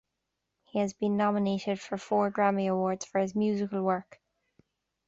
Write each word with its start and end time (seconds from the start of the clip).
He 0.63 0.79
has 0.79 0.93
been 0.95 1.15
nominated 1.15 1.79
for 1.79 1.95
four 1.95 2.31
Grammy 2.31 2.67
Awards 2.67 3.05
for 3.05 3.19
his 3.19 3.35
musical 3.35 3.83
work. 3.83 4.19